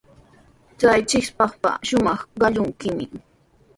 [0.79, 3.05] Chay shipashqa shumaq qaqllayuqmi.